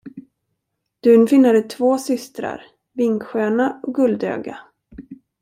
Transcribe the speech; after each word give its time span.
Dunfin 1.03 1.45
hade 1.45 1.61
två 1.61 1.97
systrar: 1.97 2.65
Vingsköna 2.93 3.79
och 3.83 3.93
Guldöga. 3.95 4.59